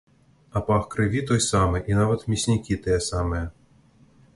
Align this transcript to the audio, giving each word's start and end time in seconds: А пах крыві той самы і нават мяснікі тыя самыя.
А 0.51 0.61
пах 0.69 0.87
крыві 0.95 1.21
той 1.31 1.43
самы 1.49 1.83
і 1.93 2.01
нават 2.01 2.27
мяснікі 2.33 2.83
тыя 2.87 2.99
самыя. 3.13 3.45